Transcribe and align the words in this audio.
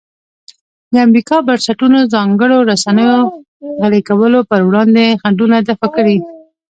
د 0.91 0.93
امریکا 1.07 1.37
بنسټونو 1.47 1.99
ځانګړنو 2.13 2.57
رسنیو 2.71 3.19
غلي 3.81 4.01
کولو 4.09 4.39
پر 4.49 4.59
وړاندې 4.67 5.03
خنډونه 5.21 5.57
دفع 5.69 5.87
کړي. 5.97 6.17